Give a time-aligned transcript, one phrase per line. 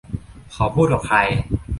[0.53, 1.17] เขาพูดกับใคร